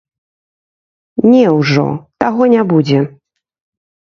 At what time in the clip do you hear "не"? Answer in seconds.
1.31-1.43, 2.55-2.61